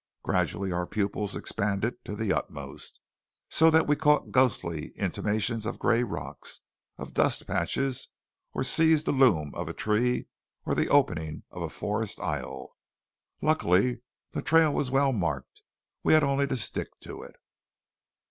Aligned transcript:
Gradually 0.23 0.71
our 0.71 0.87
pupils 0.87 1.35
expanded 1.35 2.03
to 2.05 2.15
the 2.15 2.33
utmost, 2.33 2.99
so 3.49 3.69
that 3.69 3.85
we 3.87 3.95
caught 3.95 4.31
ghostly 4.31 4.87
intimations 4.95 5.63
of 5.67 5.77
gray 5.77 6.01
rocks, 6.01 6.61
of 6.97 7.13
dust 7.13 7.45
patches, 7.45 8.07
or 8.51 8.63
seized 8.63 9.05
the 9.05 9.11
loom 9.11 9.53
of 9.53 9.69
a 9.69 9.73
tree 9.73 10.25
or 10.65 10.73
the 10.73 10.89
opening 10.89 11.43
of 11.51 11.61
a 11.61 11.69
forest 11.69 12.19
aisle. 12.19 12.73
Luckily 13.43 14.01
the 14.31 14.41
trail 14.41 14.73
was 14.73 14.89
well 14.89 15.13
marked. 15.13 15.61
We 16.01 16.13
had 16.13 16.23
only 16.23 16.47
to 16.47 16.57
stick 16.57 16.99
to 17.01 17.21
it. 17.21 17.35